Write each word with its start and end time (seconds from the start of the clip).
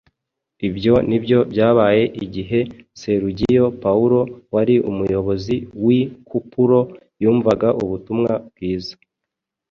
Ibyo 0.67 0.93
nibyo 1.09 1.39
byabaye 1.51 2.03
igihe 2.23 2.59
Serugiyo 2.99 3.65
Pawulo 3.83 4.19
wari 4.53 4.75
umuyobozi 4.89 5.55
w’i 5.83 6.01
Kupuro 6.29 6.79
yumvaga 7.21 7.69
ubutumwa 7.83 8.31
bwiza. 8.49 8.93